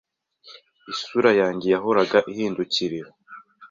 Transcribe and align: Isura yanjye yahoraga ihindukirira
Isura 0.91 1.31
yanjye 1.41 1.67
yahoraga 1.75 2.17
ihindukirira 2.31 3.09